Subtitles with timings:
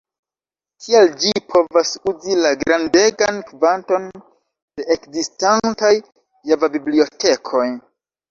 [0.83, 5.93] Tial ĝi povas uzi la grandegan kvanton de ekzistantaj
[6.53, 7.67] Java-bibliotekoj.